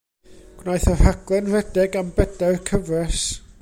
Gwnaeth 0.61 0.87
y 0.93 0.95
rhaglen 1.01 1.53
redeg 1.57 2.01
am 2.03 2.13
bedair 2.19 2.61
cyfres. 2.71 3.27